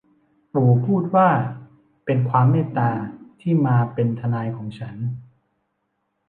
[0.53, 1.29] ปู่พูดว่า
[2.05, 2.91] เป็นความเมตตา
[3.41, 4.97] ที่มาเป็นทนายของฉัน